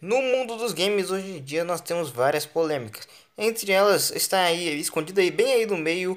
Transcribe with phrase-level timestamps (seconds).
[0.00, 3.08] No mundo dos games hoje em dia nós temos várias polêmicas.
[3.36, 6.16] Entre elas está aí escondida aí bem aí no meio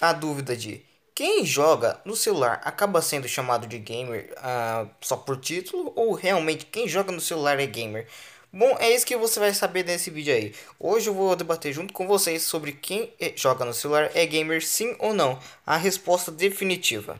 [0.00, 0.84] a dúvida de
[1.14, 6.66] quem joga no celular acaba sendo chamado de gamer uh, só por título ou realmente
[6.66, 8.08] quem joga no celular é gamer?
[8.52, 10.52] Bom, é isso que você vai saber nesse vídeo aí.
[10.76, 14.60] Hoje eu vou debater junto com vocês sobre quem é, joga no celular é gamer
[14.60, 15.38] sim ou não.
[15.64, 17.19] A resposta definitiva.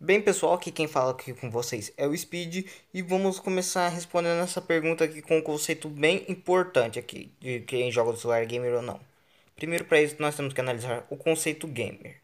[0.00, 4.40] Bem pessoal, aqui quem fala aqui com vocês é o Speed e vamos começar respondendo
[4.40, 8.74] essa pergunta aqui com um conceito bem importante aqui de quem joga no celular gamer
[8.74, 9.00] ou não.
[9.56, 12.20] Primeiro para isso nós temos que analisar o conceito gamer.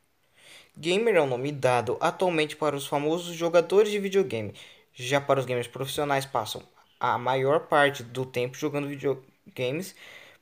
[0.78, 4.54] Gamer é o nome dado atualmente para os famosos jogadores de videogame.
[4.94, 6.62] Já para os gamers profissionais passam
[7.00, 9.96] a maior parte do tempo jogando videogames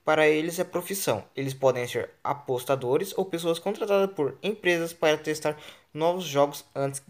[0.04, 1.24] para eles é profissão.
[1.36, 5.56] Eles podem ser apostadores ou pessoas contratadas por empresas para testar
[5.94, 7.02] novos jogos antes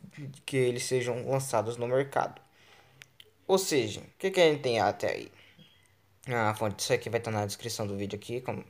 [0.45, 2.41] que eles sejam lançados no mercado.
[3.47, 5.33] Ou seja, o que, que a gente tem até aí?
[6.29, 8.65] A fonte disso aqui vai estar na descrição do vídeo aqui, como,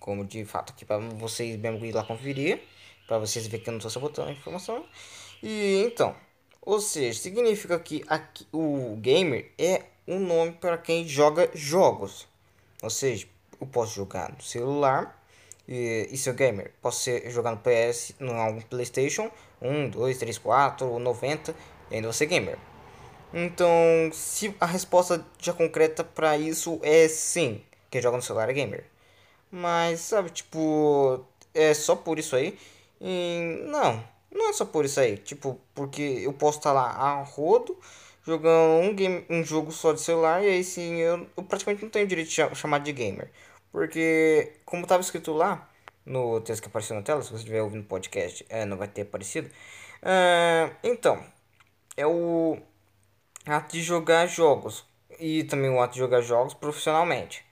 [0.00, 2.60] como de fato aqui para vocês mesmo ir lá conferir,
[3.06, 4.84] para vocês verem que eu não estou sabotando a informação.
[5.42, 6.16] E então,
[6.62, 12.26] ou seja, significa que aqui, o gamer é um nome para quem joga jogos.
[12.82, 13.26] Ou seja,
[13.60, 15.20] eu posso jogar no celular
[15.66, 16.72] e, e seu gamer.
[16.80, 21.54] Posso ser, jogar no PS, no algum PlayStation 1, 2, 3, 4 90
[21.90, 22.58] e ainda você gamer.
[23.32, 23.70] Então,
[24.12, 28.84] se a resposta já concreta para isso é sim, quem joga no celular é gamer.
[29.50, 32.58] Mas, sabe, tipo, é só por isso aí?
[33.00, 35.16] E, não, não é só por isso aí.
[35.18, 37.76] Tipo, porque eu posso estar lá a rodo
[38.28, 41.90] jogando um, game, um jogo só de celular e aí sim eu, eu praticamente não
[41.90, 43.30] tenho direito de chamar de gamer.
[43.72, 45.68] Porque, como estava escrito lá,
[46.04, 49.02] no texto que apareceu na tela, se você estiver ouvindo podcast, é, não vai ter
[49.02, 49.48] aparecido.
[50.02, 51.22] Uh, então,
[51.96, 52.58] é o
[53.46, 54.84] ato de jogar jogos
[55.20, 57.44] e também o ato de jogar jogos profissionalmente.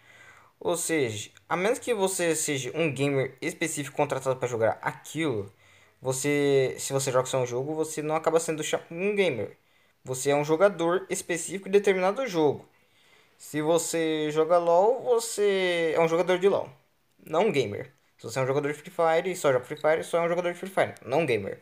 [0.61, 5.53] Ou seja, a menos que você seja um gamer específico contratado para jogar aquilo,
[6.01, 9.57] você, se você joga só um jogo, você não acaba sendo um gamer.
[10.05, 12.67] Você é um jogador específico de determinado jogo.
[13.39, 16.69] Se você joga LOL, você é um jogador de LOL,
[17.25, 17.93] não um gamer.
[18.19, 20.23] Se você é um jogador de Free Fire e só joga Free Fire, só é
[20.23, 21.61] um jogador de Free Fire, não um gamer.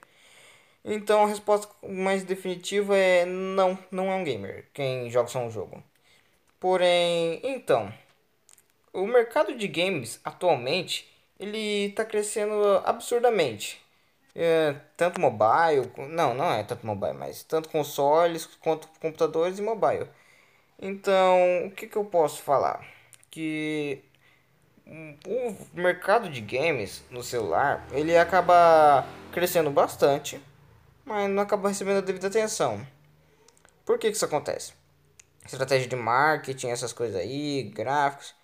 [0.85, 5.51] Então a resposta mais definitiva é não, não é um gamer quem joga só um
[5.51, 5.83] jogo.
[6.61, 7.93] Porém, então,
[8.93, 11.09] o mercado de games atualmente
[11.39, 13.83] ele está crescendo absurdamente.
[14.35, 20.09] É, tanto mobile, não, não é tanto mobile, mas tanto consoles quanto computadores e mobile.
[20.79, 22.87] Então, o que, que eu posso falar?
[23.31, 24.03] Que
[25.27, 30.41] o mercado de games no celular ele acaba crescendo bastante,
[31.05, 32.87] mas não acaba recebendo a devida atenção.
[33.85, 34.73] Por que, que isso acontece?
[35.47, 38.35] Estratégia de marketing, essas coisas aí, gráficos.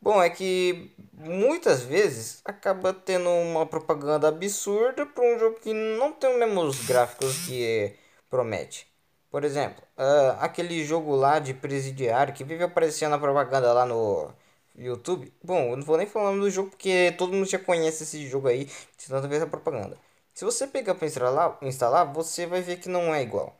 [0.00, 6.12] Bom, é que muitas vezes acaba tendo uma propaganda absurda para um jogo que não
[6.12, 7.96] tem os mesmos gráficos que
[8.30, 8.91] promete.
[9.32, 14.30] Por exemplo, uh, aquele jogo lá de presidiário que vive aparecendo na propaganda lá no
[14.76, 15.32] YouTube.
[15.42, 18.48] Bom, eu não vou nem falar do jogo porque todo mundo já conhece esse jogo
[18.48, 19.96] aí de tanta vez a propaganda.
[20.34, 23.56] Se você pegar para instalar, instalar, você vai ver que não é igual.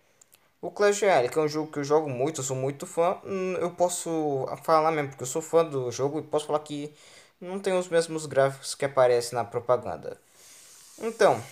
[0.61, 3.19] O Clash Royale, que é um jogo que eu jogo muito, eu sou muito fã,
[3.25, 6.95] hum, eu posso falar mesmo, porque eu sou fã do jogo e posso falar que
[7.41, 10.19] não tem os mesmos gráficos que aparecem na propaganda.
[11.01, 11.43] Então,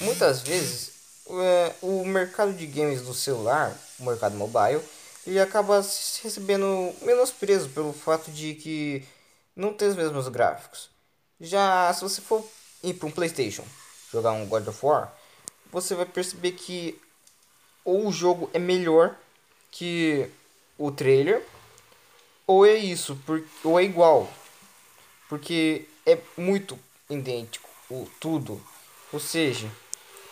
[0.00, 0.93] muitas vezes
[1.28, 4.82] é, o mercado de games do celular, o mercado mobile,
[5.26, 9.06] ele acaba recebendo menos preso pelo fato de que
[9.56, 10.90] não tem os mesmos gráficos.
[11.40, 12.44] Já se você for
[12.82, 13.64] ir para um PlayStation
[14.12, 15.12] jogar um God of War,
[15.72, 17.00] você vai perceber que
[17.84, 19.14] ou o jogo é melhor
[19.70, 20.30] que
[20.78, 21.44] o trailer,
[22.46, 24.32] ou é isso, por, ou é igual.
[25.28, 26.78] Porque é muito
[27.10, 28.60] idêntico o tudo.
[29.12, 29.70] Ou seja,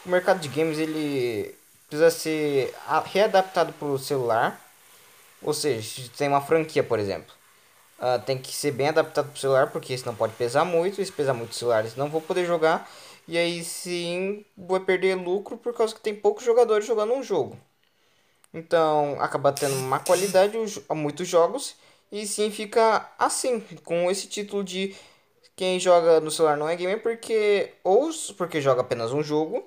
[0.05, 1.55] o mercado de games ele
[1.89, 2.75] precisa ser
[3.05, 4.61] readaptado para o celular.
[5.43, 7.35] Ou seja, se tem uma franquia, por exemplo,
[7.99, 11.01] uh, tem que ser bem adaptado para o celular, porque senão pode pesar muito.
[11.01, 12.89] E se pesar muito o celular, eles não vão poder jogar.
[13.29, 17.59] E aí sim vai perder lucro por causa que tem poucos jogadores jogando um jogo.
[18.55, 20.57] Então acaba tendo uma qualidade
[20.89, 21.75] a muitos jogos.
[22.11, 24.95] E sim fica assim, com esse título de
[25.57, 29.65] quem joga no celular não é gamer porque ou porque joga apenas um jogo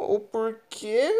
[0.00, 1.10] ou porque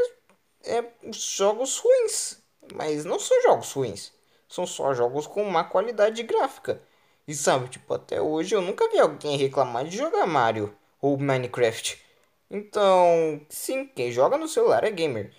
[0.65, 2.43] é jogos ruins.
[2.75, 4.13] Mas não são jogos ruins.
[4.49, 6.81] São só jogos com má qualidade gráfica.
[7.27, 12.03] E sabe, tipo, até hoje eu nunca vi alguém reclamar de jogar Mario ou Minecraft.
[12.51, 15.31] Então, sim, quem joga no celular é gamer.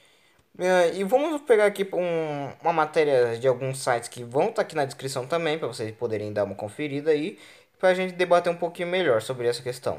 [0.56, 4.62] Uh, e vamos pegar aqui um, uma matéria de alguns sites que vão estar tá
[4.64, 7.40] aqui na descrição também, para vocês poderem dar uma conferida aí,
[7.80, 9.99] para a gente debater um pouquinho melhor sobre essa questão.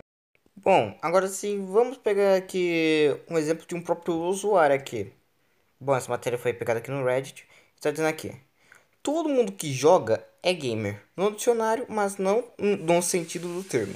[0.62, 5.10] Bom, agora sim, vamos pegar aqui um exemplo de um próprio usuário aqui.
[5.80, 8.34] Bom, essa matéria foi pegada aqui no Reddit, está dizendo aqui.
[9.02, 13.94] Todo mundo que joga é gamer, no dicionário, mas não no sentido do termo.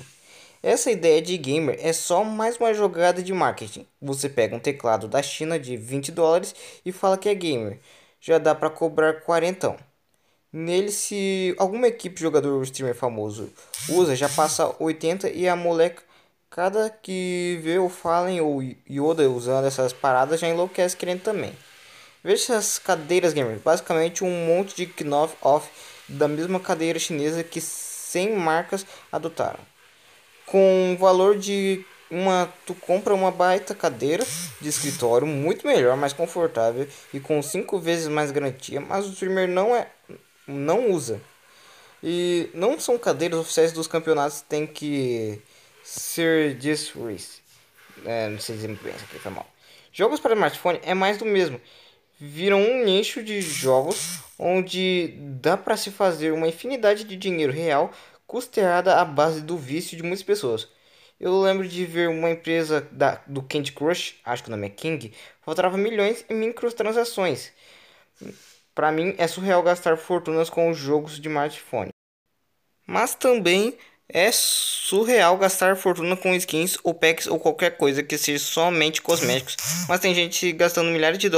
[0.63, 3.87] Essa ideia de gamer é só mais uma jogada de marketing.
[4.01, 7.79] Você pega um teclado da China de 20 dólares e fala que é gamer.
[8.19, 9.77] Já dá para cobrar 40.
[10.51, 13.53] Nele, se alguma equipe jogador ou streamer famoso
[13.91, 16.03] usa, já passa 80 e a moleca
[16.55, 21.53] cada que vê o Fallen ou Yoda usando essas paradas já enlouquece querendo também.
[22.23, 25.69] Veja essas cadeiras gamer, basicamente um monte de knock-off
[26.09, 29.59] da mesma cadeira chinesa que 100 marcas adotaram
[30.47, 34.25] com valor de uma tu compra uma baita cadeira
[34.61, 39.49] de escritório muito melhor, mais confortável e com cinco vezes mais garantia, mas o streamer
[39.49, 39.89] não é
[40.47, 41.21] não usa.
[42.03, 45.43] E não são cadeiras oficiais dos campeonatos, tem que
[45.85, 47.43] ser disrace.
[48.05, 49.47] É, não sei muito bem, isso aqui foi mal.
[49.93, 51.61] Jogos para smartphone é mais do mesmo.
[52.19, 57.93] Viram um nicho de jogos onde dá para se fazer uma infinidade de dinheiro real
[58.27, 60.69] custeada à base do vício de muitas pessoas.
[61.21, 64.71] Eu lembro de ver uma empresa da, do Candy Crush, acho que o nome é
[64.71, 67.53] King, faturava milhões em microtransações.
[68.75, 71.91] Para mim é surreal gastar fortunas com jogos de smartphone.
[72.87, 73.79] Mas também
[74.15, 79.57] é surreal gastar fortuna com skins ou packs ou qualquer coisa que seja somente cosméticos.
[79.89, 81.29] Mas tem gente gastando milhares de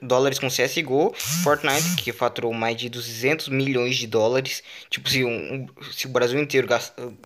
[0.00, 1.12] dólares com CSGO,
[1.44, 4.62] Fortnite, que faturou mais de 200 milhões de dólares.
[4.88, 6.66] Tipo, se, um, se o Brasil inteiro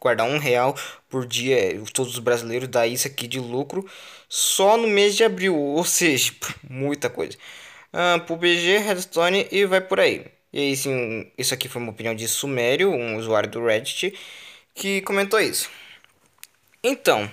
[0.01, 0.75] guardar um real
[1.09, 3.89] por dia, todos os brasileiros dá isso aqui de lucro
[4.29, 5.57] só no mês de abril.
[5.57, 6.33] Ou seja,
[6.69, 7.39] muita coisa.
[7.95, 10.25] Uh, PUBG, Redstone e vai por aí.
[10.53, 14.13] E aí, sim, isso aqui foi uma opinião de Sumério, um usuário do Reddit
[14.77, 15.71] que comentou isso.
[16.83, 17.29] Então,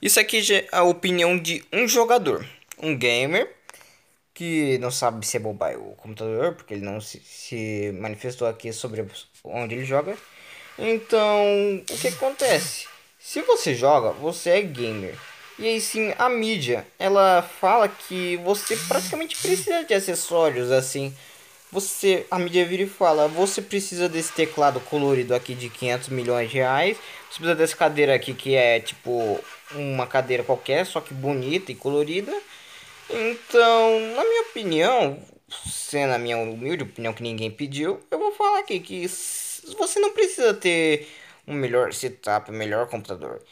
[0.00, 2.46] isso aqui é a opinião de um jogador,
[2.78, 3.52] um gamer
[4.32, 8.72] que não sabe se é mobile ou computador, porque ele não se, se manifestou aqui
[8.72, 9.04] sobre
[9.44, 10.16] onde ele joga.
[10.78, 12.86] Então, o que acontece?
[13.18, 15.14] Se você joga, você é gamer.
[15.58, 21.14] E aí sim, a mídia, ela fala que você praticamente precisa de acessórios assim
[21.74, 26.48] você, a mídia vira e fala, você precisa desse teclado colorido aqui de 500 milhões
[26.48, 26.96] de reais,
[27.28, 29.40] você precisa dessa cadeira aqui que é tipo
[29.74, 32.32] uma cadeira qualquer, só que bonita e colorida.
[33.10, 35.18] Então, na minha opinião,
[35.66, 40.12] sendo a minha humilde opinião que ninguém pediu, eu vou falar aqui que você não
[40.12, 41.08] precisa ter
[41.44, 43.42] um melhor setup, um melhor computador.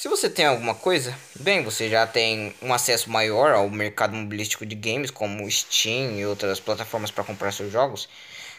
[0.00, 4.64] Se você tem alguma coisa, bem, você já tem um acesso maior ao mercado mobilístico
[4.64, 8.08] de games, como Steam e outras plataformas para comprar seus jogos,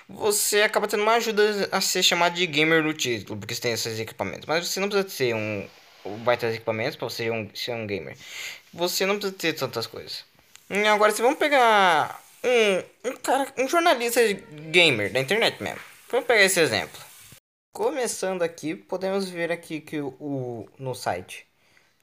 [0.07, 3.71] você acaba tendo uma ajuda a ser chamado de gamer no título, porque você tem
[3.71, 4.45] esses equipamentos.
[4.45, 5.67] Mas você não precisa ter um
[6.19, 8.15] baita equipamentos para você ser um, ser um gamer.
[8.71, 10.23] Você não precisa ter tantas coisas.
[10.69, 14.21] E agora, se vamos pegar um, um cara, um jornalista
[14.69, 15.81] gamer da internet mesmo.
[16.11, 17.10] Vamos pegar esse exemplo.
[17.73, 21.47] Começando aqui, podemos ver aqui que o, no site.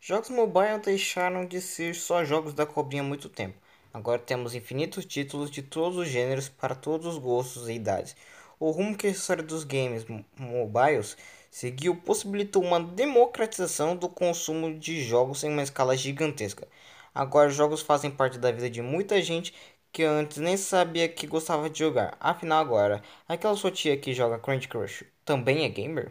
[0.01, 3.59] Jogos mobile deixaram de ser só jogos da cobrinha há muito tempo.
[3.93, 8.17] Agora temos infinitos títulos de todos os gêneros para todos os gostos e idades.
[8.59, 10.07] O rumo que a história dos games
[10.39, 11.19] mobiles
[11.51, 16.67] seguiu possibilitou uma democratização do consumo de jogos em uma escala gigantesca.
[17.15, 19.55] Agora jogos fazem parte da vida de muita gente
[19.93, 22.17] que antes nem sabia que gostava de jogar.
[22.19, 26.11] Afinal agora, aquela sua tia que joga Candy Crush também é gamer?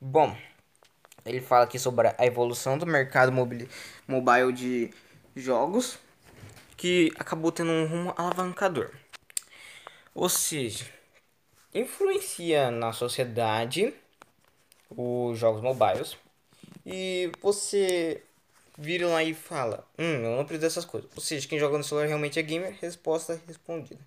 [0.00, 0.36] Bom,
[1.26, 4.94] ele fala aqui sobre a evolução do mercado mobile, de
[5.34, 5.98] jogos
[6.76, 8.92] que acabou tendo um rumo alavancador.
[10.14, 10.86] Ou seja,
[11.74, 13.92] influencia na sociedade
[14.88, 16.16] os jogos mobiles
[16.86, 18.22] e você
[18.78, 21.10] vira lá e fala: Hum, eu não preciso dessas coisas.
[21.16, 22.78] Ou seja, quem joga no celular realmente é gamer?
[22.80, 24.06] Resposta respondida.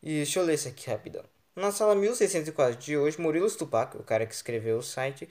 [0.00, 1.24] E deixa eu ler isso aqui rapidão.
[1.56, 5.26] Na sala 1604 de hoje, Murilo Stupak, o cara que escreveu o site,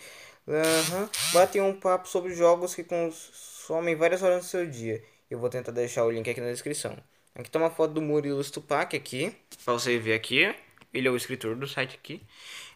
[0.48, 5.04] uh bateu um papo sobre jogos que consomem várias horas do seu dia.
[5.30, 6.98] Eu vou tentar deixar o link aqui na descrição.
[7.36, 10.52] Aqui tá uma foto do Murilo Stupak aqui, para você ver aqui.
[10.92, 12.24] Ele é o escritor do site aqui.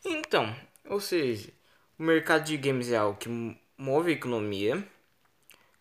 [0.06, 0.56] Então,
[0.88, 1.50] ou seja,
[1.98, 3.29] o mercado de games é algo que
[3.75, 4.77] move a economia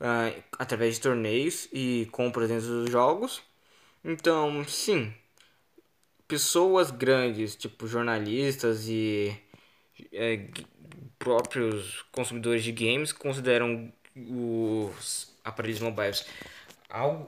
[0.00, 3.42] uh, através de torneios e compras dentro dos jogos.
[4.02, 5.12] Então, sim,
[6.28, 9.34] pessoas grandes, tipo jornalistas e
[10.12, 10.46] é,
[11.18, 16.24] próprios consumidores de games, consideram os aparelhos mobiles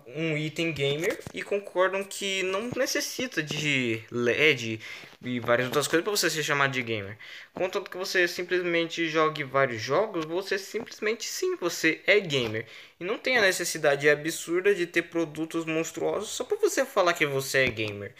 [0.06, 4.80] um item gamer e concordam que não necessita de LED
[5.22, 7.18] e várias outras coisas para você ser chamado de gamer.
[7.52, 12.64] Contanto que você simplesmente jogue vários jogos, você simplesmente sim, você é gamer.
[12.98, 17.26] E não tem a necessidade absurda de ter produtos monstruosos só para você falar que
[17.26, 18.14] você é gamer.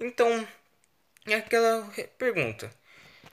[0.00, 0.46] Então,
[1.26, 1.88] é aquela
[2.18, 2.70] pergunta.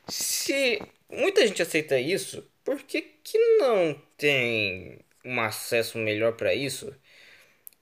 [0.09, 6.95] Se muita gente aceita isso, por que, que não tem um acesso melhor para isso?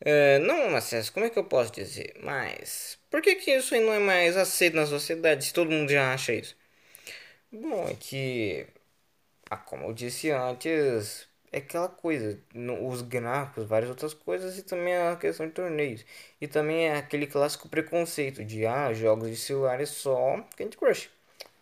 [0.02, 2.16] É, não um acesso, como é que eu posso dizer?
[2.24, 5.92] Mas por que, que isso aí não é mais aceito na sociedade se todo mundo
[5.92, 6.58] já acha isso?
[7.52, 8.68] Bom, é que,
[9.50, 14.64] ah, como eu disse antes, é aquela coisa, no, os gráficos, várias outras coisas e
[14.64, 16.06] também a questão de torneios.
[16.42, 21.10] E também é aquele clássico preconceito de, ah, jogos de celular é só Candy Crush.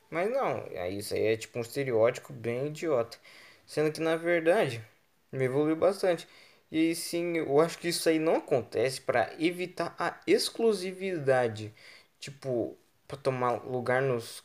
[0.09, 3.17] Mas não, é isso aí é tipo um estereótipo bem idiota.
[3.65, 4.83] Sendo que na verdade
[5.31, 6.27] me evoluiu bastante.
[6.71, 11.73] E sim, eu acho que isso aí não acontece para evitar a exclusividade.
[12.19, 14.43] Tipo, para tomar lugar nos,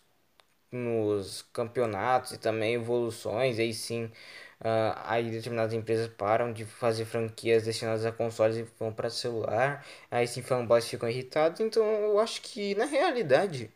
[0.73, 3.59] nos campeonatos e também evoluções.
[3.59, 4.11] Aí sim,
[4.61, 9.85] uh, aí determinadas empresas param de fazer franquias destinadas a consoles e vão para celular.
[10.11, 11.61] Aí sim, fanboys ficam irritados.
[11.61, 13.71] Então eu acho que na realidade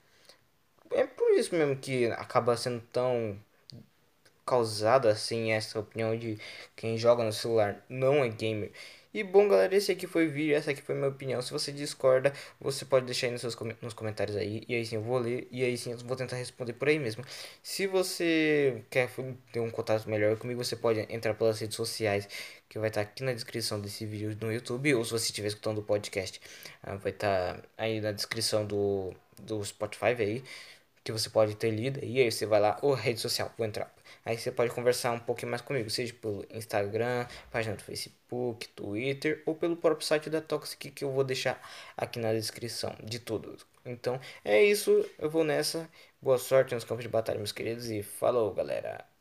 [0.93, 3.39] é por isso mesmo que acaba sendo tão
[4.47, 6.39] causada assim essa opinião de
[6.77, 8.73] quem joga no celular não é gamer.
[9.15, 11.43] E bom galera, esse aqui foi o vídeo, essa aqui foi minha opinião.
[11.43, 14.65] Se você discorda, você pode deixar aí nos, seus, nos comentários aí.
[14.67, 16.99] E aí sim eu vou ler e aí sim eu vou tentar responder por aí
[16.99, 17.23] mesmo.
[17.63, 19.11] Se você quer
[19.53, 22.27] ter um contato melhor comigo, você pode entrar pelas redes sociais
[22.71, 24.95] que vai estar aqui na descrição desse vídeo no YouTube.
[24.95, 26.41] Ou se você estiver escutando o podcast,
[26.83, 30.43] ah, vai estar aí na descrição do, do Spotify aí
[31.05, 32.01] que você pode ter lido.
[32.05, 33.93] E aí você vai lá, ou rede social, vou entrar.
[34.25, 39.43] Aí você pode conversar um pouquinho mais comigo, seja pelo Instagram, página do Facebook, Twitter
[39.47, 41.61] ou pelo próprio site da Toxic que eu vou deixar
[41.97, 43.57] aqui na descrição de tudo.
[43.85, 45.89] Então é isso, eu vou nessa.
[46.21, 49.12] Boa sorte nos campos de batalha, meus queridos, e falou, galera.